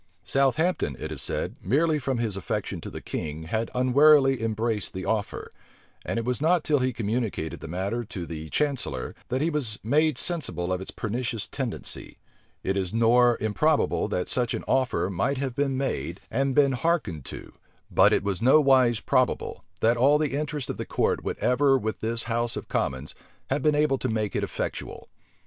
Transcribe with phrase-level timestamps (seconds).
[0.01, 0.07] viii.
[0.07, 0.31] p.
[0.31, 4.95] 24 Southampton, it is said, merely from his affection to the king, had unwarily embraced
[4.95, 5.51] the offer;
[6.03, 9.77] and it was not till he communicated the matter to the chancellor, that he was
[9.83, 12.17] made sensible of its pernicious tendency.
[12.63, 17.23] It is nor improbable, that such an offer might have been made, and been hearkened
[17.25, 17.53] to;
[17.91, 21.99] but it is nowise probable, that all the interest of the court would ever with
[21.99, 23.13] this house of commons,
[23.51, 25.09] have been able to make it effectual.